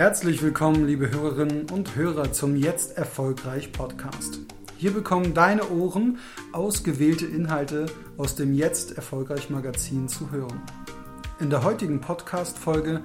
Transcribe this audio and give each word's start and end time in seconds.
Herzlich 0.00 0.40
willkommen, 0.40 0.86
liebe 0.86 1.10
Hörerinnen 1.10 1.68
und 1.68 1.94
Hörer, 1.94 2.32
zum 2.32 2.56
Jetzt 2.56 2.96
Erfolgreich 2.96 3.70
Podcast. 3.70 4.38
Hier 4.78 4.94
bekommen 4.94 5.34
deine 5.34 5.68
Ohren 5.68 6.20
ausgewählte 6.52 7.26
Inhalte 7.26 7.84
aus 8.16 8.34
dem 8.34 8.54
Jetzt 8.54 8.96
Erfolgreich 8.96 9.50
Magazin 9.50 10.08
zu 10.08 10.30
hören. 10.30 10.62
In 11.38 11.50
der 11.50 11.64
heutigen 11.64 12.00
Podcast-Folge 12.00 13.02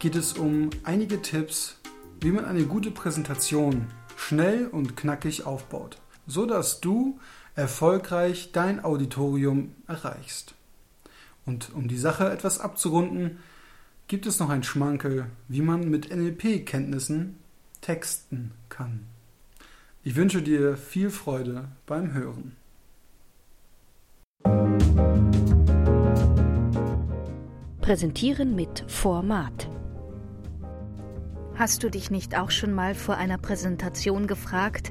geht 0.00 0.16
es 0.16 0.38
um 0.38 0.70
einige 0.84 1.20
Tipps, 1.20 1.76
wie 2.22 2.30
man 2.30 2.46
eine 2.46 2.64
gute 2.64 2.92
Präsentation 2.92 3.88
schnell 4.16 4.68
und 4.68 4.96
knackig 4.96 5.44
aufbaut, 5.44 5.98
so 6.26 6.46
dass 6.46 6.80
du 6.80 7.20
erfolgreich 7.56 8.52
dein 8.52 8.82
Auditorium 8.82 9.74
erreichst. 9.86 10.54
Und 11.44 11.74
um 11.74 11.88
die 11.88 11.98
Sache 11.98 12.30
etwas 12.30 12.58
abzurunden, 12.58 13.38
gibt 14.08 14.24
es 14.26 14.40
noch 14.40 14.48
ein 14.48 14.62
Schmankel, 14.62 15.26
wie 15.48 15.60
man 15.60 15.90
mit 15.90 16.10
NLP-Kenntnissen 16.10 17.36
texten 17.82 18.52
kann. 18.70 19.04
Ich 20.02 20.16
wünsche 20.16 20.40
dir 20.40 20.78
viel 20.78 21.10
Freude 21.10 21.68
beim 21.84 22.14
Hören. 22.14 22.56
Präsentieren 27.82 28.54
mit 28.54 28.84
Format. 28.86 29.68
Hast 31.54 31.82
du 31.82 31.90
dich 31.90 32.10
nicht 32.10 32.38
auch 32.38 32.50
schon 32.50 32.72
mal 32.72 32.94
vor 32.94 33.16
einer 33.16 33.36
Präsentation 33.36 34.26
gefragt, 34.26 34.90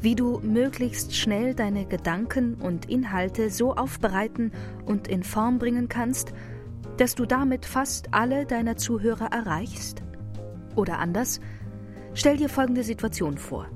wie 0.00 0.14
du 0.14 0.38
möglichst 0.40 1.14
schnell 1.14 1.54
deine 1.54 1.86
Gedanken 1.86 2.54
und 2.54 2.88
Inhalte 2.88 3.50
so 3.50 3.74
aufbereiten 3.74 4.52
und 4.86 5.08
in 5.08 5.22
Form 5.22 5.58
bringen 5.58 5.88
kannst, 5.88 6.32
dass 6.96 7.14
du 7.14 7.26
damit 7.26 7.66
fast 7.66 8.08
alle 8.12 8.46
deiner 8.46 8.76
Zuhörer 8.76 9.26
erreichst? 9.26 10.02
Oder 10.76 10.98
anders, 10.98 11.40
stell 12.14 12.36
dir 12.36 12.48
folgende 12.48 12.82
Situation 12.82 13.38
vor. 13.38 13.66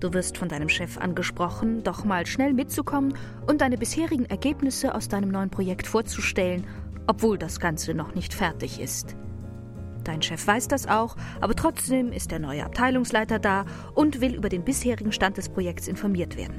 Du 0.00 0.12
wirst 0.12 0.38
von 0.38 0.48
deinem 0.48 0.68
Chef 0.68 0.96
angesprochen, 0.98 1.82
doch 1.82 2.04
mal 2.04 2.24
schnell 2.26 2.52
mitzukommen 2.52 3.14
und 3.46 3.60
deine 3.60 3.76
bisherigen 3.76 4.26
Ergebnisse 4.26 4.94
aus 4.94 5.08
deinem 5.08 5.30
neuen 5.30 5.50
Projekt 5.50 5.86
vorzustellen, 5.88 6.64
obwohl 7.06 7.36
das 7.36 7.58
Ganze 7.58 7.94
noch 7.94 8.14
nicht 8.14 8.32
fertig 8.32 8.80
ist. 8.80 9.16
Dein 10.04 10.22
Chef 10.22 10.46
weiß 10.46 10.68
das 10.68 10.86
auch, 10.86 11.16
aber 11.40 11.54
trotzdem 11.54 12.12
ist 12.12 12.30
der 12.30 12.38
neue 12.38 12.64
Abteilungsleiter 12.64 13.38
da 13.38 13.66
und 13.94 14.20
will 14.20 14.34
über 14.34 14.48
den 14.48 14.64
bisherigen 14.64 15.12
Stand 15.12 15.36
des 15.36 15.48
Projekts 15.48 15.88
informiert 15.88 16.36
werden. 16.36 16.54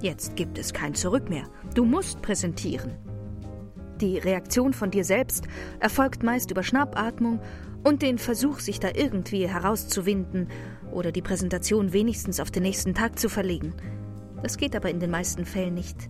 Jetzt 0.00 0.36
gibt 0.36 0.56
es 0.56 0.72
kein 0.72 0.94
Zurück 0.94 1.28
mehr. 1.28 1.44
Du 1.74 1.84
musst 1.84 2.22
präsentieren. 2.22 2.92
Die 4.00 4.18
Reaktion 4.18 4.72
von 4.72 4.90
dir 4.90 5.04
selbst 5.04 5.46
erfolgt 5.78 6.22
meist 6.22 6.50
über 6.50 6.62
Schnappatmung 6.62 7.40
und 7.84 8.02
den 8.02 8.18
Versuch, 8.18 8.60
sich 8.60 8.80
da 8.80 8.88
irgendwie 8.94 9.46
herauszuwinden 9.46 10.48
oder 10.90 11.12
die 11.12 11.22
Präsentation 11.22 11.92
wenigstens 11.92 12.40
auf 12.40 12.50
den 12.50 12.62
nächsten 12.62 12.94
Tag 12.94 13.18
zu 13.18 13.28
verlegen. 13.28 13.74
Das 14.42 14.56
geht 14.56 14.74
aber 14.74 14.90
in 14.90 15.00
den 15.00 15.10
meisten 15.10 15.44
Fällen 15.44 15.74
nicht. 15.74 16.08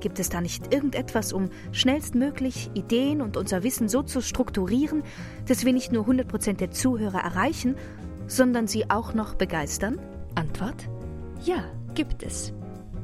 Gibt 0.00 0.18
es 0.18 0.28
da 0.28 0.40
nicht 0.40 0.74
irgendetwas, 0.74 1.32
um 1.32 1.48
schnellstmöglich 1.72 2.70
Ideen 2.74 3.22
und 3.22 3.36
unser 3.36 3.62
Wissen 3.62 3.88
so 3.88 4.02
zu 4.02 4.20
strukturieren, 4.20 5.02
dass 5.46 5.64
wir 5.64 5.72
nicht 5.72 5.92
nur 5.92 6.06
100% 6.06 6.54
der 6.54 6.70
Zuhörer 6.70 7.20
erreichen, 7.20 7.76
sondern 8.26 8.66
sie 8.66 8.90
auch 8.90 9.14
noch 9.14 9.34
begeistern? 9.34 9.98
Antwort? 10.34 10.88
Ja, 11.42 11.64
gibt 11.94 12.22
es. 12.22 12.52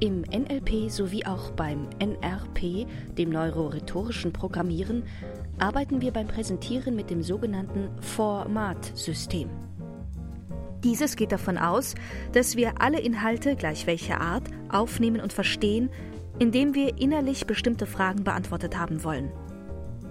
Im 0.02 0.22
NLP 0.22 0.90
sowie 0.90 1.24
auch 1.26 1.52
beim 1.52 1.86
NRP, 2.00 2.88
dem 3.16 3.30
neurorhetorischen 3.30 4.32
Programmieren, 4.32 5.04
arbeiten 5.60 6.00
wir 6.00 6.10
beim 6.10 6.26
Präsentieren 6.26 6.96
mit 6.96 7.08
dem 7.08 7.22
sogenannten 7.22 7.88
Format-System. 8.00 9.48
Dieses 10.82 11.14
geht 11.14 11.30
davon 11.30 11.56
aus, 11.56 11.94
dass 12.32 12.56
wir 12.56 12.82
alle 12.82 12.98
Inhalte, 12.98 13.54
gleich 13.54 13.86
welcher 13.86 14.20
Art, 14.20 14.42
aufnehmen 14.72 15.20
und 15.20 15.32
verstehen, 15.32 15.88
indem 16.40 16.74
wir 16.74 16.98
innerlich 16.98 17.46
bestimmte 17.46 17.86
Fragen 17.86 18.24
beantwortet 18.24 18.76
haben 18.76 19.04
wollen. 19.04 19.30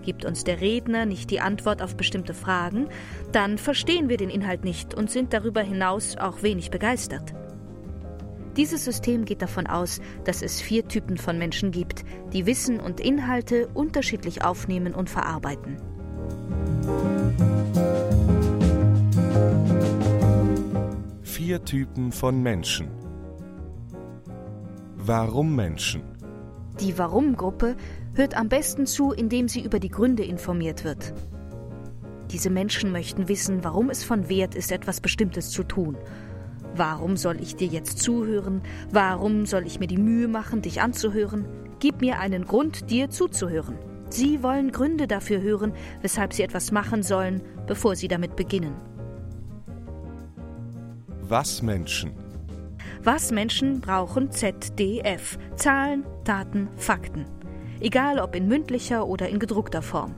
Gibt 0.04 0.24
uns 0.24 0.46
der 0.46 0.62
Redner 0.62 1.06
nicht 1.06 1.30
die 1.32 1.42
Antwort 1.42 1.82
auf 1.82 1.98
bestimmte 1.98 2.34
Fragen, 2.34 2.88
dann 3.34 3.58
verstehen 3.58 4.08
wir 4.08 4.16
den 4.16 4.30
Inhalt 4.30 4.64
nicht 4.64 4.94
und 4.94 5.12
sind 5.12 5.34
darüber 5.34 5.60
hinaus 5.60 6.16
auch 6.16 6.44
wenig 6.44 6.72
begeistert. 6.72 7.34
Dieses 8.58 8.84
System 8.84 9.24
geht 9.24 9.42
davon 9.42 9.66
aus, 9.66 10.02
dass 10.26 10.42
es 10.42 10.60
vier 10.60 10.86
Typen 10.88 11.18
von 11.18 11.38
Menschen 11.38 11.72
gibt, 11.72 12.04
die 12.34 12.46
Wissen 12.46 12.80
und 12.80 13.00
Inhalte 13.00 13.70
unterschiedlich 13.74 14.44
aufnehmen 14.44 14.94
und 14.94 15.10
verarbeiten. 15.10 15.78
Vier 21.22 21.64
Typen 21.64 22.12
von 22.12 22.44
Menschen. 22.44 22.90
Warum 24.98 25.56
Menschen? 25.56 26.04
Die 26.82 26.98
Warum-Gruppe 26.98 27.76
hört 28.14 28.36
am 28.36 28.50
besten 28.50 28.86
zu, 28.86 29.12
indem 29.12 29.48
sie 29.48 29.64
über 29.64 29.80
die 29.80 29.90
Gründe 29.90 30.24
informiert 30.24 30.84
wird. 30.84 31.14
Diese 32.32 32.50
Menschen 32.50 32.92
möchten 32.92 33.28
wissen, 33.28 33.64
warum 33.64 33.90
es 33.90 34.04
von 34.04 34.30
Wert 34.30 34.56
ist, 34.56 34.72
etwas 34.72 35.02
Bestimmtes 35.02 35.50
zu 35.50 35.64
tun 35.64 35.98
Warum 36.76 37.18
soll 37.18 37.42
ich 37.42 37.56
dir 37.56 37.68
jetzt 37.68 38.00
zuhören? 38.00 38.62
Warum 38.92 39.46
soll 39.46 39.66
ich 39.66 39.80
mir 39.80 39.88
die 39.88 39.98
Mühe 39.98 40.28
machen, 40.28 40.62
dich 40.62 40.82
anzuhören? 40.82 41.46
Gib 41.80 42.02
mir 42.02 42.20
einen 42.20 42.46
Grund, 42.46 42.90
dir 42.90 43.10
zuzuhören. 43.10 43.78
Sie 44.10 44.44
wollen 44.44 44.72
Gründe 44.72 45.08
dafür 45.08 45.42
hören, 45.42 45.74
weshalb 46.02 46.34
sie 46.34 46.44
etwas 46.44 46.72
machen 46.72 47.04
sollen, 47.04 47.42
bevor 47.68 47.96
sie 47.96 48.08
damit 48.08 48.36
beginnen. 48.36 48.76
Was 51.22 51.62
Menschen? 51.62 52.12
Was 53.04 53.32
Menschen 53.32 53.80
brauchen 53.80 54.32
ZDF. 54.32 55.38
Zahlen, 55.56 56.06
Daten, 56.24 56.68
Fakten. 56.76 57.26
Egal 57.80 58.20
ob 58.20 58.36
in 58.36 58.48
mündlicher 58.48 59.08
oder 59.08 59.28
in 59.30 59.40
gedruckter 59.40 59.82
Form. 59.82 60.14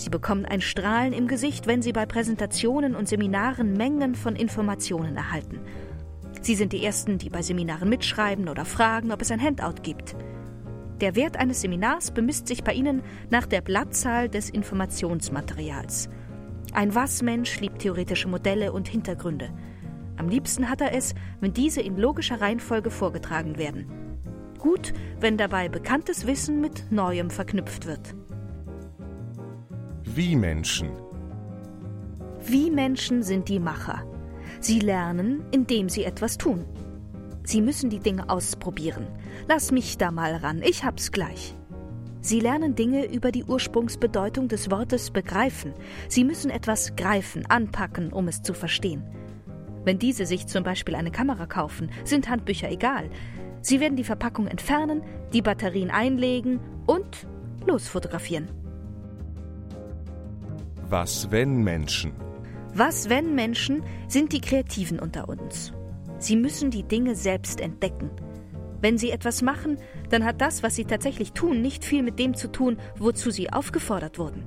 Sie 0.00 0.08
bekommen 0.08 0.46
ein 0.46 0.62
Strahlen 0.62 1.12
im 1.12 1.28
Gesicht, 1.28 1.66
wenn 1.66 1.82
Sie 1.82 1.92
bei 1.92 2.06
Präsentationen 2.06 2.96
und 2.96 3.06
Seminaren 3.06 3.74
Mengen 3.74 4.14
von 4.14 4.34
Informationen 4.34 5.14
erhalten. 5.14 5.60
Sie 6.40 6.54
sind 6.54 6.72
die 6.72 6.82
Ersten, 6.82 7.18
die 7.18 7.28
bei 7.28 7.42
Seminaren 7.42 7.90
mitschreiben 7.90 8.48
oder 8.48 8.64
fragen, 8.64 9.12
ob 9.12 9.20
es 9.20 9.30
ein 9.30 9.42
Handout 9.42 9.82
gibt. 9.82 10.16
Der 11.02 11.16
Wert 11.16 11.36
eines 11.36 11.60
Seminars 11.60 12.12
bemisst 12.12 12.48
sich 12.48 12.64
bei 12.64 12.72
Ihnen 12.72 13.02
nach 13.28 13.44
der 13.44 13.60
Blattzahl 13.60 14.30
des 14.30 14.48
Informationsmaterials. 14.48 16.08
Ein 16.72 16.94
Was-Mensch 16.94 17.60
liebt 17.60 17.80
theoretische 17.80 18.28
Modelle 18.28 18.72
und 18.72 18.88
Hintergründe. 18.88 19.50
Am 20.16 20.30
liebsten 20.30 20.70
hat 20.70 20.80
er 20.80 20.94
es, 20.94 21.14
wenn 21.40 21.52
diese 21.52 21.82
in 21.82 21.98
logischer 21.98 22.40
Reihenfolge 22.40 22.90
vorgetragen 22.90 23.58
werden. 23.58 23.84
Gut, 24.58 24.94
wenn 25.20 25.36
dabei 25.36 25.68
bekanntes 25.68 26.26
Wissen 26.26 26.62
mit 26.62 26.90
Neuem 26.90 27.28
verknüpft 27.28 27.84
wird. 27.84 28.14
Wie 30.12 30.34
Menschen. 30.34 30.90
Wie 32.44 32.68
Menschen 32.68 33.22
sind 33.22 33.48
die 33.48 33.60
Macher. 33.60 34.02
Sie 34.58 34.80
lernen, 34.80 35.44
indem 35.52 35.88
sie 35.88 36.02
etwas 36.02 36.36
tun. 36.36 36.64
Sie 37.44 37.60
müssen 37.60 37.90
die 37.90 38.00
Dinge 38.00 38.28
ausprobieren. 38.28 39.06
Lass 39.46 39.70
mich 39.70 39.98
da 39.98 40.10
mal 40.10 40.34
ran, 40.34 40.62
ich 40.64 40.82
hab's 40.82 41.12
gleich. 41.12 41.54
Sie 42.22 42.40
lernen 42.40 42.74
Dinge 42.74 43.04
über 43.04 43.30
die 43.30 43.44
Ursprungsbedeutung 43.44 44.48
des 44.48 44.68
Wortes 44.72 45.12
begreifen. 45.12 45.74
Sie 46.08 46.24
müssen 46.24 46.50
etwas 46.50 46.96
greifen, 46.96 47.46
anpacken, 47.46 48.12
um 48.12 48.26
es 48.26 48.42
zu 48.42 48.52
verstehen. 48.52 49.04
Wenn 49.84 50.00
diese 50.00 50.26
sich 50.26 50.48
zum 50.48 50.64
Beispiel 50.64 50.96
eine 50.96 51.12
Kamera 51.12 51.46
kaufen, 51.46 51.88
sind 52.02 52.28
Handbücher 52.28 52.68
egal. 52.68 53.10
Sie 53.60 53.78
werden 53.78 53.94
die 53.94 54.02
Verpackung 54.02 54.48
entfernen, 54.48 55.02
die 55.32 55.42
Batterien 55.42 55.90
einlegen 55.92 56.58
und 56.86 57.28
losfotografieren. 57.64 58.59
Was 60.90 61.30
wenn 61.30 61.62
Menschen? 61.62 62.10
Was 62.74 63.08
wenn 63.08 63.36
Menschen 63.36 63.84
sind 64.08 64.32
die 64.32 64.40
Kreativen 64.40 64.98
unter 64.98 65.28
uns. 65.28 65.72
Sie 66.18 66.34
müssen 66.34 66.72
die 66.72 66.82
Dinge 66.82 67.14
selbst 67.14 67.60
entdecken. 67.60 68.10
Wenn 68.80 68.98
sie 68.98 69.12
etwas 69.12 69.40
machen, 69.40 69.78
dann 70.08 70.24
hat 70.24 70.40
das, 70.40 70.64
was 70.64 70.74
sie 70.74 70.86
tatsächlich 70.86 71.32
tun, 71.32 71.62
nicht 71.62 71.84
viel 71.84 72.02
mit 72.02 72.18
dem 72.18 72.34
zu 72.34 72.50
tun, 72.50 72.76
wozu 72.98 73.30
sie 73.30 73.52
aufgefordert 73.52 74.18
wurden. 74.18 74.44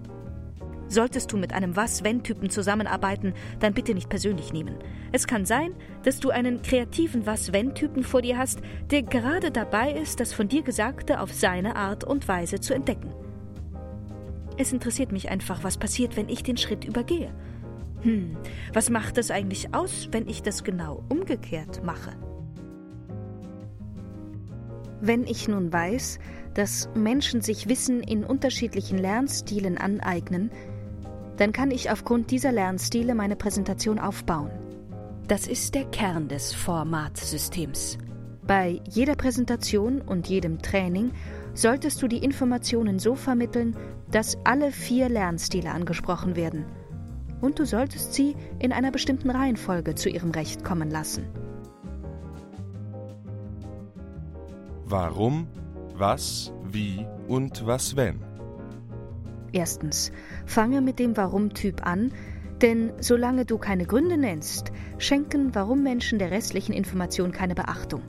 Solltest 0.89 1.31
du 1.31 1.37
mit 1.37 1.53
einem 1.53 1.77
Was-Wenn-Typen 1.77 2.49
zusammenarbeiten, 2.49 3.33
dann 3.61 3.73
bitte 3.73 3.93
nicht 3.93 4.09
persönlich 4.09 4.51
nehmen. 4.51 4.75
Es 5.13 5.27
kann 5.27 5.45
sein, 5.45 5.73
dass 6.03 6.19
du 6.19 6.29
einen 6.29 6.61
kreativen 6.61 7.25
Was-Wenn-Typen 7.25 8.03
vor 8.03 8.21
dir 8.21 8.37
hast, 8.37 8.59
der 8.91 9.03
gerade 9.03 9.49
dabei 9.49 9.93
ist, 9.93 10.19
das 10.19 10.33
von 10.33 10.49
dir 10.49 10.63
Gesagte 10.63 11.21
auf 11.21 11.31
seine 11.31 11.77
Art 11.77 12.03
und 12.03 12.27
Weise 12.27 12.59
zu 12.59 12.73
entdecken. 12.73 13.13
Es 14.57 14.71
interessiert 14.71 15.11
mich 15.11 15.29
einfach, 15.29 15.63
was 15.63 15.77
passiert, 15.77 16.15
wenn 16.15 16.29
ich 16.29 16.43
den 16.43 16.57
Schritt 16.57 16.85
übergehe. 16.85 17.33
Hm, 18.01 18.37
was 18.73 18.89
macht 18.89 19.17
es 19.17 19.31
eigentlich 19.31 19.73
aus, 19.73 20.09
wenn 20.11 20.27
ich 20.27 20.43
das 20.43 20.63
genau 20.63 21.03
umgekehrt 21.09 21.83
mache? 21.83 22.11
Wenn 25.01 25.25
ich 25.25 25.47
nun 25.47 25.71
weiß, 25.71 26.19
dass 26.53 26.89
Menschen 26.93 27.41
sich 27.41 27.67
Wissen 27.67 28.01
in 28.01 28.23
unterschiedlichen 28.23 28.97
Lernstilen 28.97 29.77
aneignen, 29.77 30.51
dann 31.37 31.51
kann 31.51 31.71
ich 31.71 31.89
aufgrund 31.89 32.31
dieser 32.31 32.51
Lernstile 32.51 33.15
meine 33.15 33.35
Präsentation 33.35 33.99
aufbauen. 33.99 34.51
Das 35.27 35.47
ist 35.47 35.73
der 35.73 35.85
Kern 35.85 36.27
des 36.27 36.53
Formatsystems. 36.53 37.97
Bei 38.45 38.81
jeder 38.89 39.15
Präsentation 39.15 40.01
und 40.01 40.27
jedem 40.27 40.61
Training 40.61 41.11
solltest 41.53 42.01
du 42.01 42.07
die 42.07 42.23
Informationen 42.23 42.99
so 42.99 43.15
vermitteln, 43.15 43.75
dass 44.11 44.37
alle 44.43 44.71
vier 44.71 45.09
Lernstile 45.09 45.71
angesprochen 45.71 46.35
werden. 46.35 46.65
Und 47.41 47.59
du 47.59 47.65
solltest 47.65 48.13
sie 48.13 48.35
in 48.59 48.71
einer 48.71 48.91
bestimmten 48.91 49.29
Reihenfolge 49.29 49.95
zu 49.95 50.09
ihrem 50.09 50.31
Recht 50.31 50.63
kommen 50.63 50.89
lassen. 50.89 51.27
Warum, 54.85 55.47
was, 55.95 56.53
wie 56.63 57.05
und 57.27 57.65
was 57.65 57.95
wenn. 57.95 58.21
Erstens, 59.51 60.11
fange 60.45 60.81
mit 60.81 60.99
dem 60.99 61.15
Warum-Typ 61.15 61.85
an, 61.85 62.11
denn 62.61 62.93
solange 62.99 63.45
du 63.45 63.57
keine 63.57 63.85
Gründe 63.85 64.17
nennst, 64.17 64.71
schenken 64.97 65.53
Warum-Menschen 65.53 66.17
der 66.17 66.31
restlichen 66.31 66.73
Information 66.73 67.31
keine 67.31 67.55
Beachtung. 67.55 68.01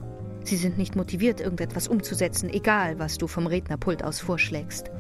Sie 0.44 0.56
sind 0.56 0.78
nicht 0.78 0.94
motiviert, 0.94 1.40
irgendetwas 1.40 1.88
umzusetzen, 1.88 2.48
egal 2.50 2.98
was 2.98 3.18
du 3.18 3.26
vom 3.26 3.46
Rednerpult 3.46 4.04
aus 4.04 4.20
vorschlägst. 4.20 4.90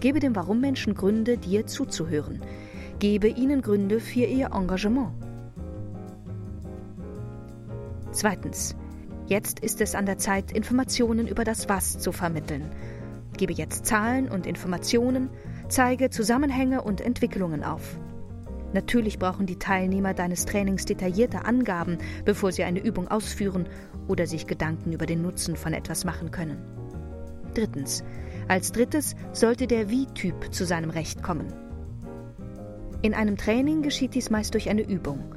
Gebe 0.00 0.18
dem 0.18 0.34
Warum-Menschen 0.34 0.94
Gründe, 0.94 1.38
dir 1.38 1.66
zuzuhören. 1.66 2.42
Gebe 2.98 3.28
ihnen 3.28 3.62
Gründe 3.62 4.00
für 4.00 4.24
ihr 4.24 4.50
Engagement. 4.52 5.12
Zweitens. 8.10 8.74
Jetzt 9.26 9.60
ist 9.60 9.80
es 9.80 9.94
an 9.94 10.04
der 10.04 10.18
Zeit, 10.18 10.52
Informationen 10.52 11.28
über 11.28 11.44
das 11.44 11.68
Was 11.68 11.98
zu 11.98 12.10
vermitteln. 12.12 12.70
Gebe 13.36 13.52
jetzt 13.52 13.86
Zahlen 13.86 14.28
und 14.28 14.46
Informationen, 14.46 15.30
Zeige 15.72 16.10
Zusammenhänge 16.10 16.82
und 16.82 17.00
Entwicklungen 17.00 17.64
auf. 17.64 17.96
Natürlich 18.72 19.18
brauchen 19.18 19.46
die 19.46 19.58
Teilnehmer 19.58 20.14
deines 20.14 20.46
Trainings 20.46 20.84
detaillierte 20.84 21.44
Angaben, 21.44 21.98
bevor 22.24 22.52
sie 22.52 22.64
eine 22.64 22.80
Übung 22.82 23.08
ausführen 23.08 23.68
oder 24.08 24.26
sich 24.26 24.46
Gedanken 24.46 24.92
über 24.92 25.06
den 25.06 25.22
Nutzen 25.22 25.56
von 25.56 25.74
etwas 25.74 26.04
machen 26.04 26.30
können. 26.30 26.58
Drittens. 27.54 28.02
Als 28.48 28.72
drittes 28.72 29.14
sollte 29.32 29.66
der 29.66 29.90
Wie-Typ 29.90 30.52
zu 30.52 30.64
seinem 30.64 30.90
Recht 30.90 31.22
kommen. 31.22 31.52
In 33.02 33.14
einem 33.14 33.36
Training 33.36 33.82
geschieht 33.82 34.14
dies 34.14 34.30
meist 34.30 34.54
durch 34.54 34.68
eine 34.70 34.82
Übung. 34.82 35.34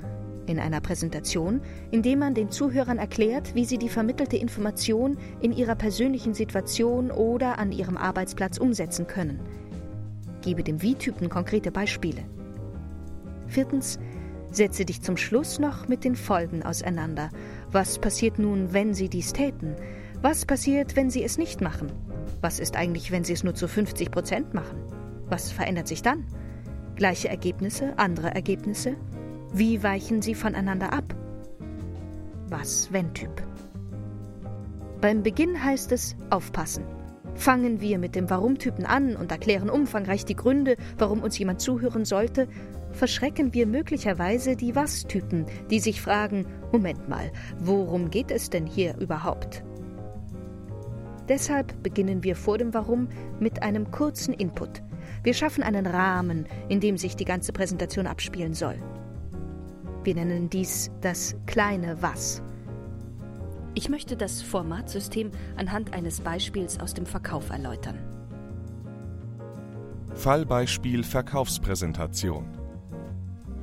In 0.48 0.60
einer 0.60 0.80
Präsentation, 0.80 1.62
indem 1.92 2.20
man 2.20 2.36
den 2.36 2.52
Zuhörern 2.52 3.00
erklärt, 3.00 3.56
wie 3.56 3.66
sie 3.66 3.78
die 3.78 3.90
vermittelte 3.90 4.38
Information 4.38 5.18
in 5.42 5.52
ihrer 5.52 5.76
persönlichen 5.76 6.34
Situation 6.34 7.12
oder 7.12 7.58
an 7.58 7.72
ihrem 7.72 7.98
Arbeitsplatz 7.98 8.58
umsetzen 8.58 9.08
können– 9.08 9.40
Gebe 10.46 10.62
dem 10.62 10.80
Wie-Typen 10.84 11.28
konkrete 11.28 11.72
Beispiele. 11.72 12.24
Viertens, 13.48 14.00
setze 14.52 14.86
dich 14.86 15.02
zum 15.02 15.18
Schluss 15.18 15.60
noch 15.60 15.88
mit 15.88 16.04
den 16.04 16.16
Folgen 16.16 16.64
auseinander. 16.64 17.30
Was 17.72 18.00
passiert 18.00 18.40
nun, 18.40 18.74
wenn 18.74 18.94
Sie 18.94 19.10
dies 19.10 19.34
täten? 19.34 19.76
Was 20.22 20.46
passiert, 20.46 20.96
wenn 20.96 21.10
Sie 21.10 21.24
es 21.24 21.38
nicht 21.38 21.62
machen? 21.62 21.92
Was 22.42 22.60
ist 22.60 22.76
eigentlich, 22.76 23.12
wenn 23.12 23.24
Sie 23.24 23.34
es 23.34 23.44
nur 23.44 23.56
zu 23.56 23.68
50 23.68 24.12
Prozent 24.12 24.54
machen? 24.54 24.78
Was 25.28 25.52
verändert 25.52 25.88
sich 25.88 26.02
dann? 26.02 26.26
Gleiche 26.96 27.30
Ergebnisse, 27.30 27.98
andere 27.98 28.34
Ergebnisse? 28.34 28.96
Wie 29.54 29.84
weichen 29.84 30.22
sie 30.22 30.36
voneinander 30.36 30.94
ab? 30.94 31.16
Was 32.50 32.92
wenn 32.92 33.14
Typ? 33.14 33.42
Beim 35.02 35.24
Beginn 35.24 35.64
heißt 35.64 35.92
es 35.92 36.16
aufpassen. 36.30 36.84
Fangen 37.36 37.82
wir 37.82 37.98
mit 37.98 38.16
dem 38.16 38.30
Warum-Typen 38.30 38.86
an 38.86 39.16
und 39.16 39.32
erklären 39.32 39.70
umfangreich 39.70 40.26
die 40.26 40.36
Gründe, 40.36 40.78
warum 40.98 41.22
uns 41.22 41.38
jemand 41.38 41.60
zuhören 41.60 42.06
sollte, 42.06 42.48
verschrecken 42.96 43.54
wir 43.54 43.68
möglicherweise 43.68 44.56
die 44.56 44.76
Was-Typen, 44.76 45.46
die 45.70 45.80
sich 45.80 46.02
fragen, 46.02 46.46
Moment 46.72 47.08
mal, 47.08 47.32
worum 47.60 48.10
geht 48.10 48.32
es 48.32 48.50
denn 48.50 48.66
hier 48.66 48.98
überhaupt? 48.98 49.64
Deshalb 51.28 51.82
beginnen 51.84 52.24
wir 52.24 52.36
vor 52.36 52.58
dem 52.58 52.74
Warum 52.74 53.08
mit 53.40 53.64
einem 53.64 53.92
kurzen 53.92 54.34
Input. 54.34 54.84
Wir 55.24 55.34
schaffen 55.34 55.64
einen 55.64 55.88
Rahmen, 55.88 56.46
in 56.70 56.80
dem 56.80 56.98
sich 56.98 57.16
die 57.16 57.26
ganze 57.26 57.52
Präsentation 57.52 58.08
abspielen 58.08 58.54
soll. 58.54 58.76
Wir 60.04 60.16
nennen 60.16 60.50
dies 60.50 60.92
das 61.02 61.36
kleine 61.48 62.02
Was. 62.02 62.44
Ich 63.74 63.90
möchte 63.90 64.16
das 64.16 64.42
Formatsystem 64.42 65.32
anhand 65.58 65.94
eines 65.94 66.22
Beispiels 66.22 66.80
aus 66.80 66.94
dem 66.94 67.06
Verkauf 67.06 67.50
erläutern. 67.50 67.98
Fallbeispiel 70.14 71.04
Verkaufspräsentation. 71.04 72.65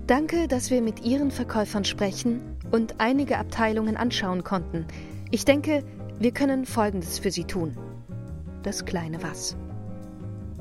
Danke, 0.06 0.48
dass 0.48 0.70
wir 0.70 0.82
mit 0.82 1.04
Ihren 1.04 1.30
Verkäufern 1.30 1.84
sprechen 1.84 2.40
und 2.72 2.96
einige 2.98 3.38
Abteilungen 3.38 3.96
anschauen 3.96 4.42
konnten. 4.42 4.84
Ich 5.30 5.44
denke, 5.44 5.84
wir 6.18 6.32
können 6.32 6.66
Folgendes 6.66 7.20
für 7.20 7.30
Sie 7.30 7.44
tun. 7.44 7.76
Das 8.64 8.84
kleine 8.84 9.22
Was. 9.22 9.56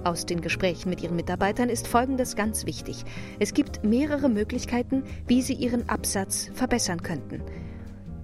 Aus 0.03 0.27
den 0.27 0.41
Gesprächen 0.41 0.89
mit 0.89 1.01
Ihren 1.01 1.15
Mitarbeitern 1.15 1.69
ist 1.69 1.87
Folgendes 1.87 2.35
ganz 2.35 2.67
wichtig. 2.67 3.03
Es 3.39 3.53
gibt 3.55 3.83
mehrere 3.83 4.29
Möglichkeiten, 4.29 5.03
wie 5.25 5.41
Sie 5.41 5.53
Ihren 5.53 5.89
Absatz 5.89 6.51
verbessern 6.53 7.01
könnten. 7.01 7.41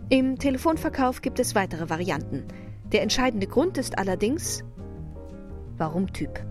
Im 0.09 0.37
Telefonverkauf 0.37 1.21
gibt 1.21 1.39
es 1.39 1.55
weitere 1.55 1.89
Varianten. 1.89 2.45
Der 2.91 3.01
entscheidende 3.01 3.47
Grund 3.47 3.77
ist 3.79 3.97
allerdings 3.97 4.63
Warum-Typ. 5.77 6.43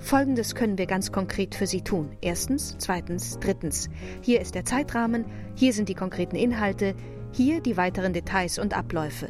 Folgendes 0.00 0.54
können 0.54 0.78
wir 0.78 0.86
ganz 0.86 1.12
konkret 1.12 1.54
für 1.54 1.66
Sie 1.66 1.82
tun. 1.82 2.10
Erstens, 2.20 2.76
zweitens, 2.78 3.38
drittens. 3.40 3.88
Hier 4.22 4.40
ist 4.40 4.54
der 4.54 4.64
Zeitrahmen, 4.64 5.24
hier 5.54 5.72
sind 5.72 5.88
die 5.88 5.94
konkreten 5.94 6.36
Inhalte, 6.36 6.94
hier 7.32 7.60
die 7.60 7.76
weiteren 7.76 8.12
Details 8.12 8.58
und 8.58 8.76
Abläufe. 8.76 9.28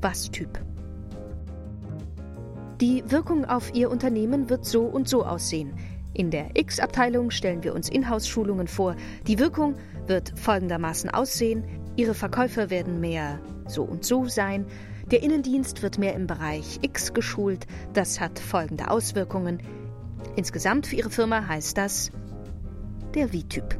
Was 0.00 0.30
Typ? 0.30 0.60
Die 2.80 3.02
Wirkung 3.10 3.44
auf 3.44 3.74
Ihr 3.74 3.90
Unternehmen 3.90 4.50
wird 4.50 4.64
so 4.64 4.82
und 4.82 5.08
so 5.08 5.24
aussehen. 5.24 5.72
In 6.12 6.30
der 6.30 6.50
X-Abteilung 6.54 7.30
stellen 7.30 7.64
wir 7.64 7.74
uns 7.74 7.88
Inhouse-Schulungen 7.88 8.68
vor. 8.68 8.94
Die 9.26 9.38
Wirkung 9.38 9.74
wird 10.06 10.32
folgendermaßen 10.38 11.10
aussehen. 11.10 11.64
Ihre 11.96 12.14
Verkäufer 12.14 12.70
werden 12.70 13.00
mehr 13.00 13.40
so 13.66 13.82
und 13.82 14.04
so 14.04 14.26
sein. 14.26 14.66
Der 15.10 15.22
Innendienst 15.22 15.82
wird 15.82 15.98
mehr 15.98 16.14
im 16.14 16.26
Bereich 16.26 16.78
X 16.82 17.14
geschult. 17.14 17.66
Das 17.94 18.20
hat 18.20 18.38
folgende 18.38 18.90
Auswirkungen. 18.90 19.58
Insgesamt 20.36 20.86
für 20.86 20.96
Ihre 20.96 21.10
Firma 21.10 21.46
heißt 21.46 21.76
das 21.76 22.10
der 23.14 23.32
Wie-Typ. 23.32 23.78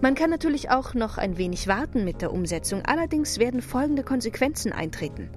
Man 0.00 0.14
kann 0.14 0.30
natürlich 0.30 0.70
auch 0.70 0.94
noch 0.94 1.18
ein 1.18 1.38
wenig 1.38 1.66
warten 1.66 2.04
mit 2.04 2.20
der 2.22 2.32
Umsetzung, 2.32 2.82
allerdings 2.84 3.38
werden 3.38 3.62
folgende 3.62 4.02
Konsequenzen 4.02 4.72
eintreten. 4.72 5.30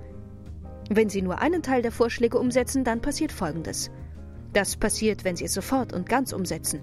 Wenn 0.90 1.10
Sie 1.10 1.22
nur 1.22 1.40
einen 1.40 1.64
Teil 1.64 1.82
der 1.82 1.92
Vorschläge 1.92 2.38
umsetzen, 2.38 2.84
dann 2.84 3.02
passiert 3.02 3.32
Folgendes. 3.32 3.92
Das 4.54 4.76
passiert, 4.76 5.24
wenn 5.24 5.36
Sie 5.36 5.46
es 5.46 5.54
sofort 5.54 5.94
und 5.94 6.08
ganz 6.08 6.34
umsetzen. 6.34 6.82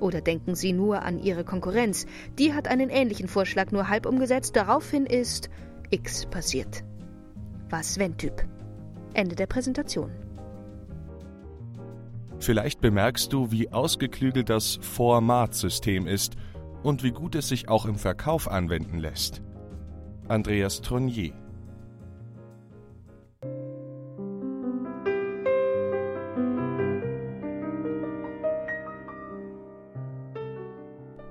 Oder 0.00 0.20
denken 0.20 0.54
Sie 0.54 0.72
nur 0.72 1.02
an 1.02 1.18
Ihre 1.18 1.44
Konkurrenz. 1.44 2.06
Die 2.38 2.54
hat 2.54 2.68
einen 2.68 2.90
ähnlichen 2.90 3.28
Vorschlag 3.28 3.70
nur 3.70 3.88
halb 3.88 4.06
umgesetzt. 4.06 4.56
Daraufhin 4.56 5.06
ist 5.06 5.50
X 5.90 6.26
passiert. 6.26 6.82
Was 7.68 7.98
wenn 7.98 8.16
Typ? 8.16 8.44
Ende 9.14 9.36
der 9.36 9.46
Präsentation. 9.46 10.10
Vielleicht 12.40 12.80
bemerkst 12.80 13.32
du, 13.32 13.50
wie 13.50 13.70
ausgeklügelt 13.70 14.48
das 14.48 14.78
Formatsystem 14.80 16.06
ist 16.06 16.36
und 16.82 17.02
wie 17.02 17.12
gut 17.12 17.34
es 17.34 17.48
sich 17.48 17.68
auch 17.68 17.84
im 17.84 17.96
Verkauf 17.96 18.50
anwenden 18.50 18.98
lässt. 18.98 19.42
Andreas 20.26 20.80
Tronier 20.80 21.34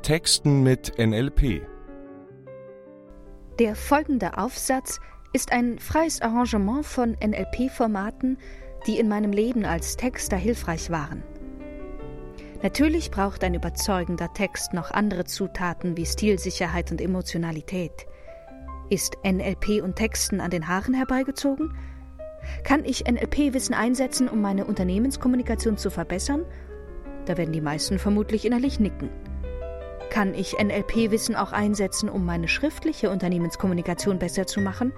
Texten 0.04 0.64
mit 0.64 0.98
NLP. 0.98 1.62
Der 3.60 3.76
folgende 3.76 4.38
Aufsatz 4.40 5.00
ist 5.34 5.52
ein 5.52 5.78
freies 5.78 6.22
Arrangement 6.22 6.84
von 6.84 7.16
NLP-Formaten, 7.24 8.40
die 8.88 9.00
in 9.00 9.08
meinem 9.08 9.32
Leben 9.32 9.66
als 9.66 9.98
Texter 9.98 10.38
hilfreich 10.38 10.90
waren. 10.90 11.24
Natürlich 12.62 13.10
braucht 13.10 13.44
ein 13.44 13.54
überzeugender 13.54 14.34
Text 14.34 14.74
noch 14.74 14.92
andere 14.92 15.24
Zutaten 15.24 15.96
wie 15.96 16.06
Stilsicherheit 16.06 16.92
und 16.92 17.00
Emotionalität. 17.00 18.06
Ist 18.90 19.18
NLP 19.24 19.82
und 19.82 19.96
Texten 19.96 20.42
an 20.42 20.52
den 20.52 20.68
Haaren 20.68 20.94
herbeigezogen? 20.94 21.74
Kann 22.64 22.84
ich 22.84 23.06
NLP-Wissen 23.10 23.74
einsetzen, 23.74 24.28
um 24.28 24.42
meine 24.42 24.66
Unternehmenskommunikation 24.66 25.78
zu 25.78 25.90
verbessern? 25.90 26.44
Da 27.26 27.38
werden 27.38 27.54
die 27.54 27.62
meisten 27.62 28.00
vermutlich 28.00 28.46
innerlich 28.46 28.80
nicken. 28.80 29.10
Kann 30.10 30.34
ich 30.34 30.58
NLP-Wissen 30.58 31.36
auch 31.36 31.52
einsetzen, 31.52 32.10
um 32.10 32.26
meine 32.26 32.48
schriftliche 32.48 33.12
Unternehmenskommunikation 33.12 34.18
besser 34.18 34.48
zu 34.48 34.60
machen? 34.60 34.92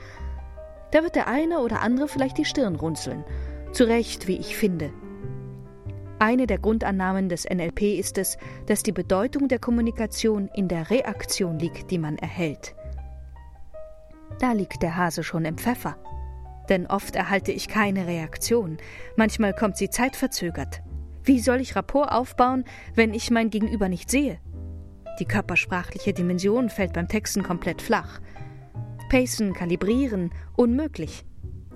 Da 0.92 1.04
wird 1.04 1.16
der 1.16 1.28
eine 1.28 1.60
oder 1.60 1.82
andere 1.82 2.08
vielleicht 2.08 2.38
die 2.38 2.46
Stirn 2.46 2.76
runzeln. 2.76 3.24
Zu 3.72 3.86
Recht, 3.86 4.28
wie 4.28 4.38
ich 4.38 4.58
finde. 4.58 4.92
Eine 6.20 6.46
der 6.46 6.60
Grundannahmen 6.60 7.30
des 7.30 7.46
NLP 7.50 7.98
ist 7.98 8.18
es, 8.18 8.38
dass 8.66 8.84
die 8.84 8.92
Bedeutung 8.92 9.48
der 9.48 9.60
Kommunikation 9.60 10.50
in 10.54 10.68
der 10.68 10.90
Reaktion 10.90 11.58
liegt, 11.58 11.90
die 11.90 11.98
man 11.98 12.18
erhält. 12.18 12.76
Da 14.40 14.52
liegt 14.52 14.84
der 14.84 14.98
Hase 14.98 15.24
schon 15.24 15.46
im 15.46 15.58
Pfeffer. 15.58 15.96
Denn 16.68 16.86
oft 16.86 17.16
erhalte 17.16 17.54
ich 17.54 17.70
keine 17.70 18.08
Reaktion, 18.08 18.78
manchmal 19.16 19.54
kommt 19.54 19.78
sie 19.78 19.90
zeitverzögert. 19.90 20.82
Wie 21.24 21.40
soll 21.40 21.62
ich 21.62 21.76
Rapport 21.76 22.12
aufbauen, 22.12 22.66
wenn 22.94 23.14
ich 23.14 23.32
mein 23.32 23.50
Gegenüber 23.50 23.88
nicht 23.88 24.12
sehe? 24.12 24.40
Die 25.20 25.26
körpersprachliche 25.26 26.14
Dimension 26.14 26.70
fällt 26.70 26.94
beim 26.94 27.08
Texten 27.08 27.42
komplett 27.42 27.82
flach. 27.82 28.20
Pacen, 29.10 29.54
kalibrieren, 29.54 30.32
unmöglich. 30.56 31.26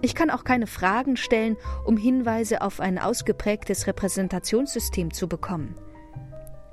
Ich 0.01 0.15
kann 0.15 0.29
auch 0.29 0.43
keine 0.43 0.67
Fragen 0.67 1.17
stellen, 1.17 1.57
um 1.85 1.97
Hinweise 1.97 2.61
auf 2.61 2.79
ein 2.79 2.99
ausgeprägtes 2.99 3.87
Repräsentationssystem 3.87 5.13
zu 5.13 5.27
bekommen. 5.27 5.75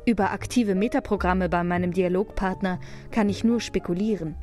Über 0.04 0.32
aktive 0.32 0.74
Metaprogramme 0.74 1.48
bei 1.48 1.62
meinem 1.62 1.92
Dialogpartner 1.92 2.80
kann 3.10 3.28
ich 3.28 3.44
nur 3.44 3.60
spekulieren. 3.60 4.34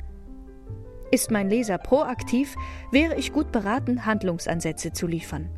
Ist 1.10 1.30
mein 1.30 1.50
Leser 1.50 1.76
proaktiv, 1.76 2.54
wäre 2.90 3.16
ich 3.16 3.32
gut 3.32 3.52
beraten, 3.52 4.06
Handlungsansätze 4.06 4.92
zu 4.92 5.06
liefern. 5.06 5.50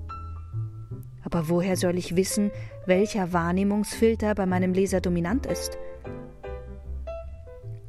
Aber 1.25 1.49
woher 1.49 1.77
soll 1.77 1.97
ich 1.99 2.17
wissen, 2.17 2.51
welcher 2.85 3.33
Wahrnehmungsfilter 3.33 4.35
bei 4.35 4.47
meinem 4.47 4.73
Leser 4.73 5.01
dominant 5.01 5.47
ist? 5.47 5.79